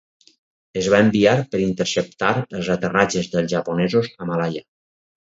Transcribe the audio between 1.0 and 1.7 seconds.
enviar per